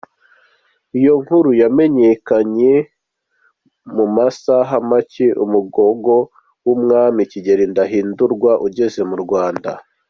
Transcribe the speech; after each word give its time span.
Iyo 0.97 1.13
nkuru 1.21 1.49
yamenyekanye 1.61 2.71
amasaha 4.03 4.73
make 4.89 5.27
umugogo 5.43 6.13
w’umwami 6.65 7.21
Kigeli 7.31 7.63
V 7.67 7.69
Ndahindurwa 7.71 8.51
ugeze 8.67 9.01
mu 9.11 9.15
Rwanda. 9.25 9.71